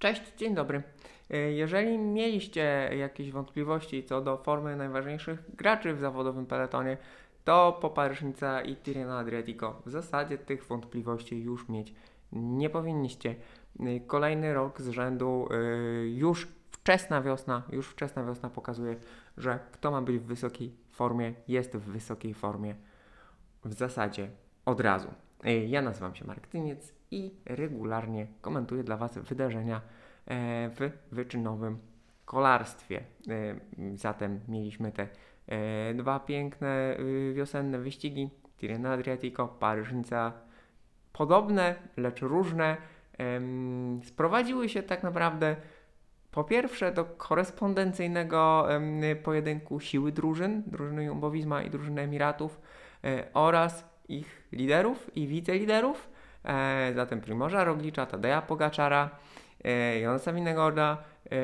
[0.00, 0.82] Cześć, dzień dobry.
[1.30, 6.96] E, jeżeli mieliście jakieś wątpliwości co do formy najważniejszych graczy w zawodowym peletonie,
[7.44, 11.94] to Poparyżnica i Tirreno Adriatico w zasadzie tych wątpliwości już mieć
[12.32, 13.34] nie powinniście.
[13.80, 15.56] E, kolejny rok z rzędu e,
[16.08, 18.96] już wczesna wiosna, już wczesna wiosna pokazuje,
[19.36, 22.74] że kto ma być w wysokiej formie, jest w wysokiej formie
[23.64, 24.30] w zasadzie
[24.64, 25.08] od razu.
[25.66, 29.80] Ja nazywam się Mark Tyniec i regularnie komentuję dla Was wydarzenia e,
[30.70, 31.78] w wyczynowym
[32.24, 33.00] kolarstwie.
[33.28, 33.54] E,
[33.94, 35.08] zatem mieliśmy te
[35.46, 36.96] e, dwa piękne
[37.34, 40.32] wiosenne wyścigi Tirreno Adriatico, Paryżnica.
[41.12, 42.76] Podobne, lecz różne.
[44.04, 45.56] Sprowadziły się tak naprawdę
[46.30, 48.68] po pierwsze do korespondencyjnego
[49.22, 52.60] pojedynku siły drużyn, drużyny Jumbowizma i drużyny Emiratów
[53.34, 56.08] oraz ich liderów i wiceliderów
[56.44, 59.10] e, zatem Primorza Roglicza, Tadeja Pogaczara,
[59.64, 61.38] e, Jonasa Winegorda e,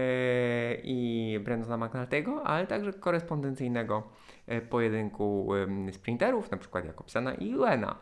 [0.84, 4.02] i Brendona McNulty'ego, ale także korespondencyjnego
[4.46, 5.48] e, pojedynku
[5.92, 7.96] sprinterów, przykład Jakobsena i Juena.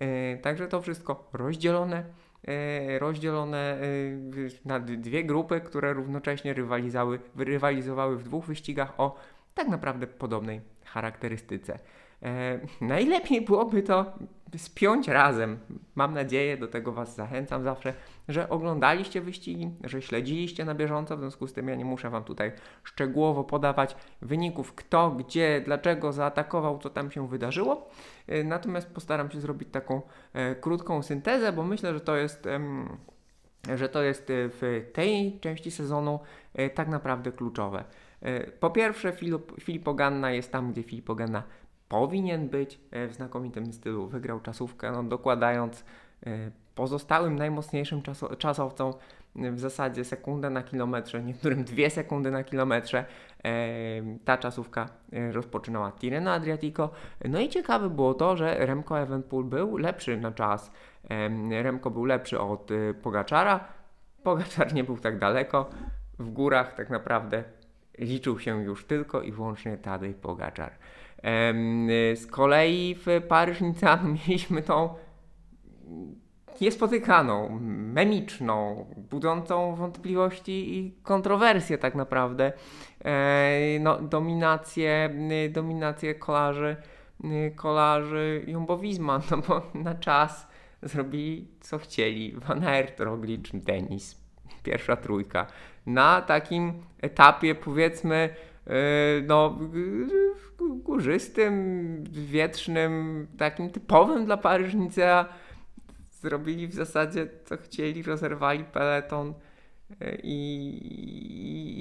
[0.00, 2.04] E, także to wszystko rozdzielone
[2.48, 3.78] e, rozdzielone
[4.64, 9.16] na dwie grupy, które równocześnie rywalizowały, rywalizowały w dwóch wyścigach o
[9.54, 11.78] tak naprawdę podobnej charakterystyce.
[12.22, 14.12] E, najlepiej byłoby to
[14.56, 15.58] spiąć razem.
[15.94, 17.94] Mam nadzieję, do tego Was zachęcam zawsze,
[18.28, 21.16] że oglądaliście wyścigi, że śledziliście na bieżąco.
[21.16, 22.52] W związku z tym ja nie muszę Wam tutaj
[22.84, 27.90] szczegółowo podawać wyników, kto, gdzie, dlaczego zaatakował, co tam się wydarzyło.
[28.28, 32.48] E, natomiast postaram się zrobić taką e, krótką syntezę, bo myślę, że to jest.
[33.74, 36.20] że to jest w tej części sezonu
[36.74, 37.84] tak naprawdę kluczowe.
[38.60, 39.12] Po pierwsze,
[39.60, 41.42] Filip, Oganna jest tam, gdzie Filip Oganna
[41.92, 44.08] powinien być e, w znakomitym stylu.
[44.08, 45.84] Wygrał czasówkę, no, dokładając
[46.26, 48.02] e, pozostałym najmocniejszym
[48.38, 48.92] czasowcom
[49.36, 53.04] e, w zasadzie sekundę na kilometrze, niektórym dwie sekundy na kilometrze.
[54.24, 54.88] Ta czasówka
[55.32, 56.90] rozpoczynała Tirreno Adriatico.
[57.28, 60.72] No i ciekawe było to, że Remco Evenpool był lepszy na czas.
[61.62, 62.70] Remco był lepszy od
[63.02, 63.64] Pogaczara.
[64.22, 65.70] Pogaczar nie był tak daleko.
[66.18, 67.44] W górach tak naprawdę
[67.98, 70.72] liczył się już tylko i wyłącznie Tadej Pogaczar.
[72.14, 74.94] Z kolei w Paryż-Nicanu mieliśmy tą
[76.60, 77.58] niespotykaną,
[77.92, 82.52] memiczną, budzącą wątpliwości i kontrowersje tak naprawdę.
[83.04, 85.10] E, no, dominację,
[85.50, 86.76] dominację kolarzy,
[87.56, 90.48] kolarzy Jumbowizma, no bo na czas
[90.82, 92.32] zrobili co chcieli.
[92.32, 94.22] Van Aert, Roglic, Denis.
[94.62, 95.46] Pierwsza trójka.
[95.86, 98.34] Na takim etapie powiedzmy
[99.26, 99.58] no
[100.60, 105.28] górzystym, wietrznym, takim typowym dla Paryżnicea.
[106.10, 109.34] Zrobili w zasadzie co chcieli, rozerwali peleton
[110.00, 110.68] e, i,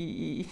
[0.01, 0.45] i, i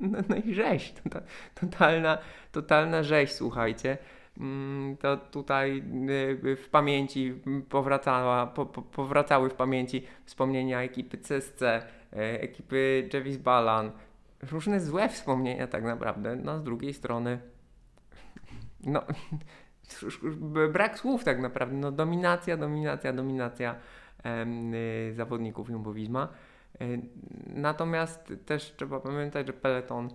[0.10, 1.20] no, no, i rzeź, tota,
[1.54, 2.18] totalna,
[2.52, 3.98] totalna rzeź, słuchajcie.
[4.38, 7.34] Mm, to tutaj e, w pamięci
[7.68, 13.92] powracała, po, po, powracały w pamięci wspomnienia ekipy CSC, e, ekipy Jevis Balan,
[14.50, 16.36] różne złe wspomnienia tak naprawdę.
[16.36, 17.38] No z drugiej strony
[18.84, 19.02] no
[20.72, 21.76] brak słów tak naprawdę.
[21.76, 23.74] No dominacja, dominacja, dominacja
[24.22, 26.28] em, y, zawodników Jumbowizma.
[26.82, 27.00] Y,
[27.46, 30.08] natomiast też trzeba pamiętać, że peleton,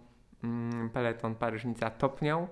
[0.44, 2.48] mm, peleton Paryżnica topniał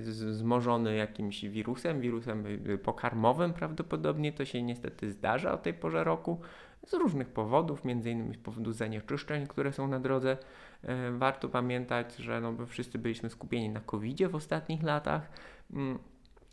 [0.00, 4.32] y, zmożony jakimś wirusem, wirusem y, pokarmowym prawdopodobnie.
[4.32, 6.40] To się niestety zdarza o tej porze roku
[6.86, 10.36] z różnych powodów, między innymi z powodu zanieczyszczeń, które są na drodze.
[10.82, 15.30] E, warto pamiętać, że no, wszyscy byliśmy skupieni na covid w ostatnich latach.
[15.72, 15.98] Mm,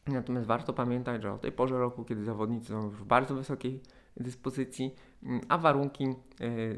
[0.07, 3.79] natomiast warto pamiętać, że o tej porze roku, kiedy zawodnicy są w bardzo wysokiej
[4.17, 6.13] dyspozycji, mm, a warunki e,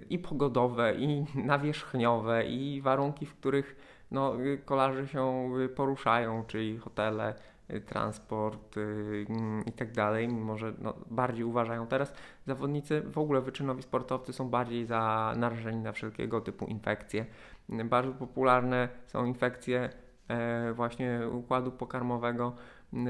[0.10, 3.76] i pogodowe, i nawierzchniowe, i warunki, w których
[4.12, 4.34] no,
[4.66, 9.26] kolarze się poruszają, czyli hotele, Y, transport yy,
[9.66, 12.14] i tak dalej, mimo że no, bardziej uważają teraz.
[12.48, 17.26] Zawodnicy, w ogóle wyczynowi sportowcy są bardziej za narażeni na wszelkiego typu infekcje.
[17.70, 19.90] Bardzo popularne są infekcje
[20.28, 22.56] e, właśnie układu pokarmowego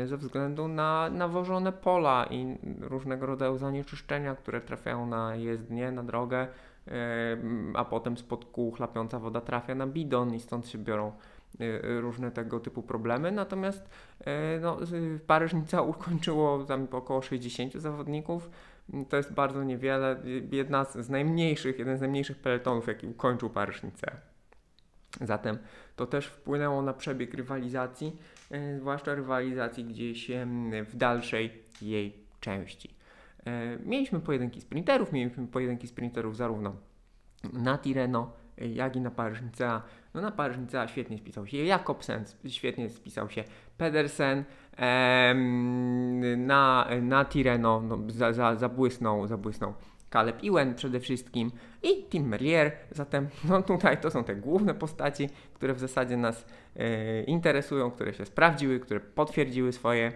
[0.06, 6.48] ze względu na nawożone pola i różnego rodzaju zanieczyszczenia, które trafiają na jezdnię, na drogę,
[6.88, 7.38] e,
[7.74, 11.33] a potem spod kół chlapiąca woda trafia na bidon i stąd się biorą Y,
[11.82, 13.32] różne tego typu problemy.
[13.32, 13.90] Natomiast
[14.22, 14.26] y,
[14.62, 14.78] no,
[15.28, 18.50] Paryżnica ukończyło tam około 60 zawodników.
[19.10, 20.24] To jest bardzo niewiele.
[20.52, 24.12] Jedna z najmniejszych, jeden z najmniejszych peletonów, jaki ukończył Paryżnicę.
[25.22, 25.58] Zatem
[25.96, 28.18] to też wpłynęło na przebieg rywalizacji,
[28.52, 30.32] y, zwłaszcza rywalizacji gdzieś
[30.90, 32.94] w dalszej jej części.
[33.86, 36.76] Mieliśmy pojedynki sprinterów, mieliśmy pojedynki sprinterów zarówno
[37.54, 39.82] na Tireno, jak i na Paryżnica.
[40.14, 43.44] No na Paryżnica świetnie spisał się Jakobsen, świetnie spisał się
[43.78, 44.44] Pedersen,
[46.38, 49.74] na, na Tireno no, za, za, zabłysnął, zabłysnął
[50.14, 51.52] Caleb Iwen przede wszystkim
[51.84, 52.72] i Tim Merlier.
[52.92, 56.46] Zatem no tutaj to są te główne postaci, które w zasadzie nas
[56.76, 60.12] e, interesują, które się sprawdziły, które potwierdziły swoje,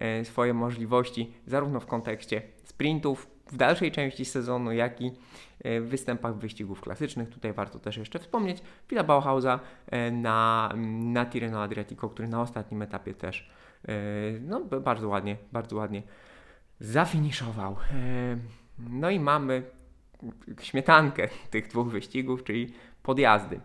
[0.00, 5.12] e, swoje możliwości zarówno w kontekście sprintów w dalszej części sezonu, jak i
[5.64, 7.28] e, w występach wyścigów klasycznych.
[7.28, 12.82] Tutaj warto też jeszcze wspomnieć Fila Bauhausa e, na, na Tirreno Adriatico, który na ostatnim
[12.82, 13.50] etapie też
[13.88, 13.92] e,
[14.40, 16.02] no, bardzo ładnie, bardzo ładnie
[16.80, 17.76] zafiniszował.
[18.78, 19.62] No i mamy
[20.60, 23.60] śmietankę tych dwóch wyścigów, czyli podjazdy.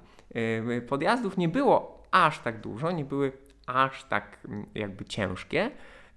[0.87, 3.31] Podjazdów nie było aż tak dużo, nie były
[3.67, 5.71] aż tak jakby ciężkie.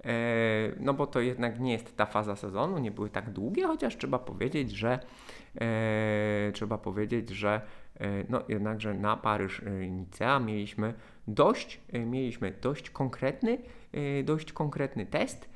[0.05, 3.97] E, no bo to jednak nie jest ta faza sezonu, nie były tak długie, chociaż
[3.97, 4.99] trzeba powiedzieć, że
[5.61, 7.61] e, trzeba powiedzieć, że
[8.01, 10.95] e, no jednakże na Paryż Nicea mieliśmy
[11.29, 13.59] dość, mieliśmy dość konkretny,
[14.25, 15.51] dość konkretny test,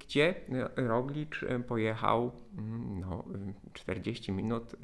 [0.00, 0.34] gdzie
[0.76, 3.24] Roglicz pojechał mm, no,
[3.72, 4.76] 40 minut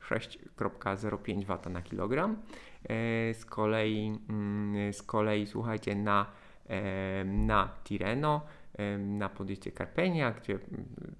[0.00, 2.36] 6,05 W na kilogram.
[3.32, 6.26] Z kolei, mm, z kolei słuchajcie, na
[7.24, 8.40] na Tireno,
[8.98, 11.14] na podjeździe Carpenia, gdzie mm,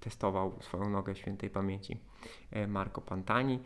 [0.00, 2.00] testował swoją nogę świętej pamięci
[2.50, 3.58] e, Marco Pantani.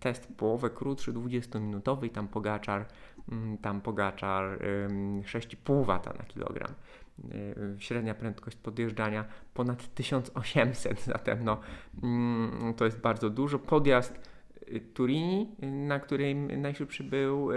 [0.00, 2.86] Test połowę krótszy, 20-minutowy, tam Pogaczar,
[3.32, 6.74] mm, tam Pogaczar 6,5 W na kilogram.
[7.18, 9.24] E, średnia prędkość podjeżdżania
[9.54, 11.60] ponad 1800, zatem no,
[12.02, 13.58] mm, to jest bardzo dużo.
[13.58, 14.20] Podjazd
[14.66, 17.48] e, Turini, na którym najszybszy był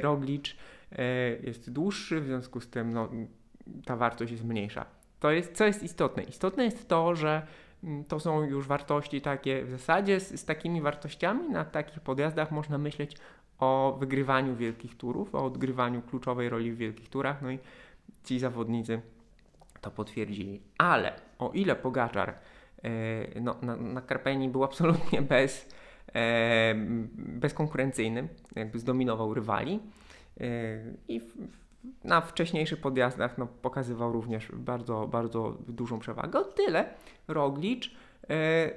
[0.00, 0.56] Roglicz,
[1.42, 3.08] jest dłuższy, w związku z tym no,
[3.84, 4.86] ta wartość jest mniejsza.
[5.20, 6.22] To jest, co jest istotne?
[6.22, 7.46] Istotne jest to, że
[7.84, 12.50] mm, to są już wartości takie, w zasadzie z, z takimi wartościami na takich podjazdach
[12.50, 13.16] można myśleć
[13.58, 17.58] o wygrywaniu wielkich turów, o odgrywaniu kluczowej roli w wielkich turach, no i
[18.24, 19.00] ci zawodnicy
[19.80, 20.60] to potwierdzili.
[20.78, 22.34] Ale o ile Pogaczar
[22.82, 24.02] e, no, na, na
[24.48, 25.68] był absolutnie bez,
[26.14, 26.74] e,
[27.16, 29.80] bezkonkurencyjny, jakby zdominował rywali,
[31.08, 31.20] i
[32.04, 36.38] na wcześniejszych podjazdach no, pokazywał również bardzo, bardzo dużą przewagę.
[36.38, 36.94] O tyle
[37.28, 37.96] Roglicz
[38.30, 38.70] e,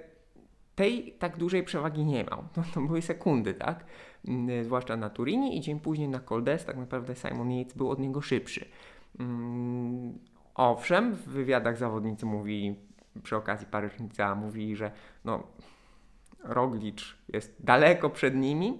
[0.75, 2.43] tej tak dużej przewagi nie miał.
[2.57, 3.85] No, to były sekundy, tak?
[4.27, 7.99] Mm, zwłaszcza na Turini i dzień później na Coldes tak naprawdę Simon Yates był od
[7.99, 8.65] niego szybszy.
[10.55, 12.75] Owszem, w wywiadach zawodnicy mówili,
[13.23, 14.91] przy okazji Paryżnica mówili, że
[15.25, 15.43] no,
[16.43, 18.79] Roglicz jest daleko przed nimi,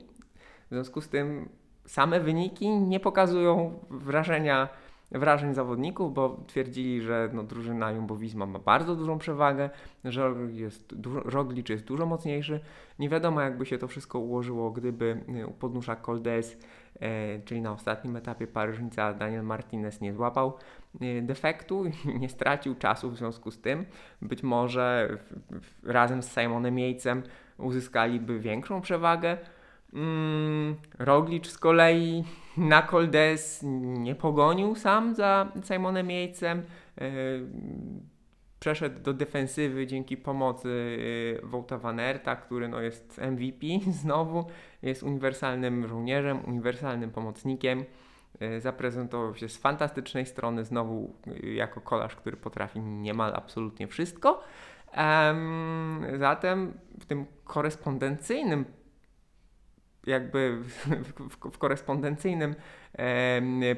[0.66, 1.50] w związku z tym
[1.91, 4.69] same wyniki nie pokazują wrażenia,
[5.11, 9.69] wrażeń zawodników, bo twierdzili, że no, drużyna Jumbo-Visma ma bardzo dużą przewagę,
[10.05, 11.23] że jest dużo,
[11.69, 12.59] jest dużo mocniejszy.
[12.99, 16.57] Nie wiadomo, jakby się to wszystko ułożyło, gdyby y, u podnóża Coldes,
[16.99, 20.53] e, czyli na ostatnim etapie Paryżnica, Daniel Martinez nie złapał
[21.01, 21.85] e, defektu,
[22.21, 23.85] nie stracił czasu w związku z tym.
[24.21, 27.23] Być może w, w, razem z Simonem Jejcem
[27.57, 29.38] uzyskaliby większą przewagę.
[29.93, 32.23] Mm, Roglicz z kolei
[32.57, 36.63] na Coldes nie pogonił sam za Simonem Jejcem.
[37.01, 37.11] E,
[38.59, 40.97] przeszedł do defensywy dzięki pomocy
[41.43, 43.67] e, Wołta Van Erta, który no, jest MVP
[44.01, 44.45] znowu,
[44.81, 47.86] jest uniwersalnym żołnierzem, uniwersalnym pomocnikiem.
[48.39, 54.43] E, zaprezentował się z fantastycznej strony, znowu jako kolarz, który potrafi niemal absolutnie wszystko.
[56.19, 58.65] zatem w tym korespondencyjnym
[60.08, 60.58] jakby
[61.51, 62.55] w, korespondencyjnym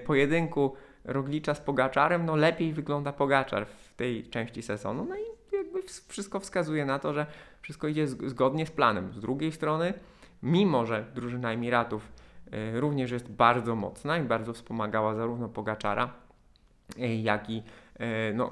[0.05, 0.73] pojedynku
[1.05, 5.05] Roglicza z Pogaczarem, no lepiej wygląda Pogaczar w tej części sezonu.
[5.09, 7.25] No i jakby wszystko wskazuje na to, że
[7.61, 9.13] wszystko idzie zgodnie z planem.
[9.13, 9.93] Z drugiej strony,
[10.43, 12.11] mimo że drużyna Emiratów
[12.51, 16.13] e, również jest bardzo mocna i bardzo wspomagała zarówno Pogaczara,
[16.99, 17.63] e, jak i
[17.99, 18.51] e, no,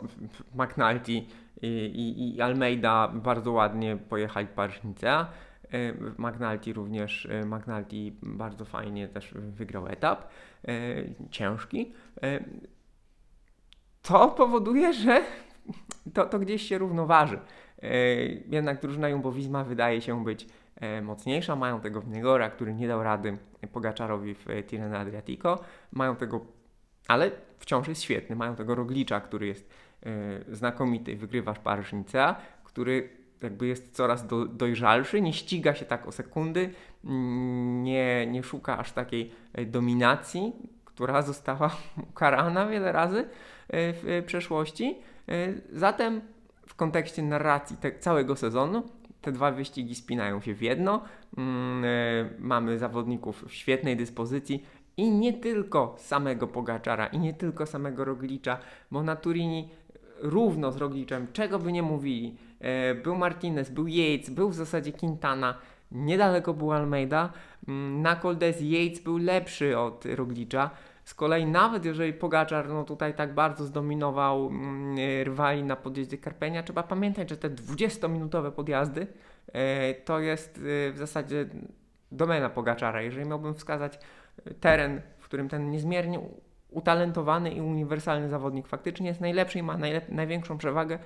[0.55, 1.25] McNulty i,
[1.61, 5.27] i, i Almeida bardzo ładnie pojechali Paryżnicea.
[5.71, 10.29] E, Magnalti również, e, Magnalti bardzo fajnie też wygrał etap,
[10.67, 10.71] e,
[11.29, 11.93] ciężki.
[14.01, 15.21] To powoduje, że
[16.13, 17.39] to, to gdzieś się równoważy.
[18.47, 20.47] Jednak drużyna Jumbo-Visma wydaje się być
[21.01, 21.55] mocniejsza.
[21.55, 23.37] Mają tego Wniegora, który nie dał rady
[23.73, 25.59] Pogaczarowi w Tirreno Adriatico.
[25.91, 26.45] Mają tego,
[27.07, 28.35] ale wciąż jest świetny.
[28.35, 29.69] Mają tego Roglicza, który jest
[30.51, 33.09] znakomity, wygrywasz Paryż Nicea, który
[33.43, 36.69] jakby jest coraz do, dojrzalszy, nie ściga się tak o sekundy,
[37.83, 40.53] nie, nie szuka aż takiej e, dominacji,
[40.85, 41.75] która została
[42.11, 43.25] ukarana wiele razy e,
[43.69, 44.95] w przeszłości.
[45.29, 46.21] E, zatem
[46.67, 48.83] w kontekście narracji te, całego sezonu
[49.21, 51.01] te dwa wyścigi spinają się w jedno.
[51.37, 51.83] Mm,
[52.39, 54.65] mamy zawodników w świetnej dyspozycji
[54.97, 58.57] i nie tylko samego Pogaczara i nie tylko samego Roglicza,
[58.91, 59.69] bo na Turini
[60.21, 62.37] równo z Rogliczem, czego by nie mówili,
[63.03, 65.57] był Martinez, był Yates, był w zasadzie Quintana,
[65.91, 67.33] niedaleko był Almeida,
[67.67, 70.69] mm, na Coldes Yates był lepszy od Roglicza,
[71.03, 76.63] z kolei nawet jeżeli Pogaczar no tutaj tak bardzo zdominował mm, rywali na podjeździe Karpenia,
[76.63, 79.07] trzeba pamiętać, że te 20-minutowe podjazdy
[79.53, 81.45] e, to jest e, w zasadzie
[82.11, 83.01] domena Pogaczara.
[83.01, 83.99] Jeżeli miałbym wskazać
[84.45, 86.19] e, teren, w którym ten niezmiernie
[86.69, 90.99] utalentowany i uniwersalny zawodnik faktycznie jest najlepszy i ma najlep- największą przewagę,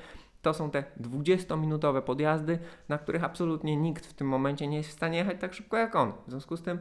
[0.45, 2.59] to są te 20-minutowe podjazdy,
[2.89, 5.95] na których absolutnie nikt w tym momencie nie jest w stanie jechać tak szybko jak
[5.95, 6.13] on.
[6.27, 6.79] W związku z tym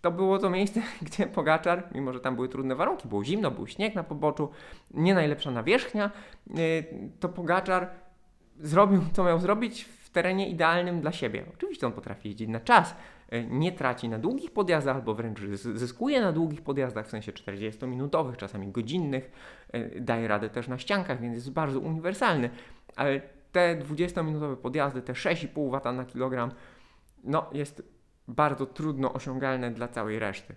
[0.00, 3.66] to było to miejsce, gdzie Pogaczar, mimo że tam były trudne warunki, było zimno, był
[3.66, 4.50] śnieg na poboczu,
[4.90, 6.10] nie najlepsza nawierzchnia,
[6.58, 6.84] y,
[7.20, 7.90] to Pogaczar
[8.60, 11.44] zrobił, co miał zrobić w terenie idealnym dla siebie.
[11.54, 12.96] Oczywiście on potrafi jeździć na czas,
[13.50, 15.40] nie traci na długich podjazdach, albo wręcz
[15.74, 19.30] zyskuje na długich podjazdach, w sensie 40-minutowych, czasami godzinnych,
[19.74, 22.50] y, daje radę też na ściankach, więc jest bardzo uniwersalny,
[22.96, 23.20] ale
[23.52, 26.50] te 20-minutowe podjazdy, te 6,5 W na kilogram,
[27.24, 27.82] no jest
[28.28, 30.54] bardzo trudno osiągalne dla całej reszty.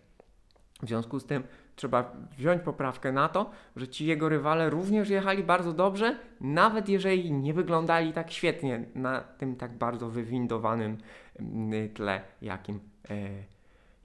[0.82, 1.44] W związku z tym
[1.76, 7.32] trzeba wziąć poprawkę na to, że ci jego rywale również jechali bardzo dobrze, nawet jeżeli
[7.32, 10.98] nie wyglądali tak świetnie na tym tak bardzo wywindowanym
[11.40, 12.80] mm, tle, jakim
[13.10, 13.14] e,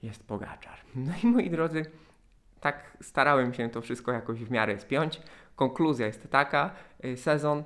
[0.03, 0.77] jest Pogaczar.
[0.95, 1.85] No i moi drodzy,
[2.59, 5.21] tak starałem się to wszystko jakoś w miarę spiąć.
[5.55, 6.71] Konkluzja jest taka,
[7.03, 7.63] e, sezon e,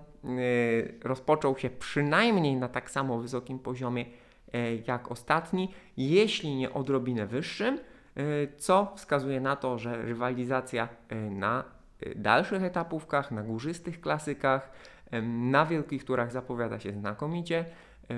[1.04, 4.06] rozpoczął się przynajmniej na tak samo wysokim poziomie
[4.88, 7.80] jak ostatni, jeśli nie odrobinę wyższym,
[8.58, 11.64] co wskazuje na to, że rywalizacja e, na
[12.16, 14.72] dalszych etapówkach, na górzystych klasykach,
[15.24, 17.66] na wielkich turach zapowiada się znakomicie.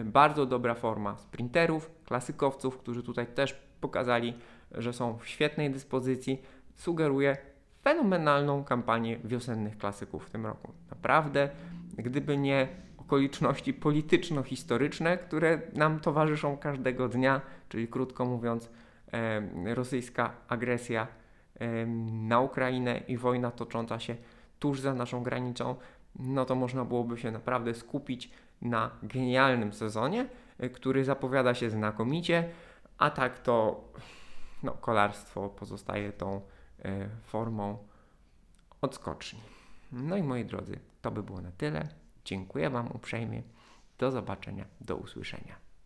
[0.06, 4.34] Bardzo dobra forma sprinterów, klasykowców, którzy tutaj też pokazali,
[4.72, 6.42] że są w świetnej dyspozycji,
[6.76, 7.38] sugeruje
[7.84, 10.72] fenomenalną kampanię wiosennych klasyków w tym roku.
[10.90, 11.50] Naprawdę,
[11.98, 18.87] gdyby nie okoliczności polityczno-historyczne, które nam towarzyszą każdego dnia, czyli krótko mówiąc, e,
[19.66, 21.08] rosyjska agresja
[22.12, 24.16] na Ukrainę i wojna tocząca się
[24.60, 25.76] tuż za naszą granicą,
[26.20, 32.50] no to można byłoby się naprawdę skupić na genialnym sezonie, e, który zapowiada się znakomicie,
[32.98, 33.84] a tak to
[34.64, 36.42] no, kolarstwo pozostaje tą
[36.86, 37.78] e, formą
[38.82, 39.40] odskoczni.
[39.92, 41.88] No i moi drodzy, to by było na tyle.
[42.26, 43.44] Dziękuję Wam uprzejmie.
[43.98, 45.67] Do zobaczenia, do usłyszenia.